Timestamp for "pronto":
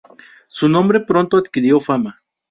1.01-1.37